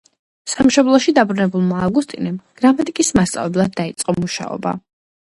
სამშობლოში 0.51 1.11
დაბრუნებულმა 1.17 1.83
ავგუსტინემ 1.87 2.39
გრამატიკის 2.61 3.11
მასწავლებლად 3.19 3.75
დაიწყო 3.81 4.17
მუშაობა. 4.23 4.73